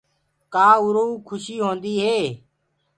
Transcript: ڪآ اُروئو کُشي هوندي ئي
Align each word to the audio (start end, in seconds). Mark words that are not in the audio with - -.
ڪآ 0.53 0.67
اُروئو 0.83 1.13
کُشي 1.27 1.55
هوندي 1.63 1.93
ئي 2.05 2.21